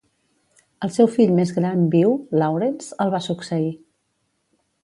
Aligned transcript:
El 0.85 0.91
seu 0.95 1.09
fill 1.17 1.33
més 1.41 1.51
gran 1.59 1.85
viu, 1.97 2.17
Lawrence, 2.45 2.91
el 3.07 3.15
va 3.17 3.23
succeir. 3.29 3.73